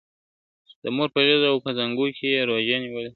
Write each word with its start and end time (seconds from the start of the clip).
د 0.83 0.85
مور 0.95 1.09
په 1.15 1.19
غېږ 1.27 1.43
او 1.51 1.57
په 1.65 1.69
زانګو 1.77 2.07
کي 2.17 2.27
یې 2.33 2.41
روژې 2.49 2.77
نیولې!. 2.83 3.09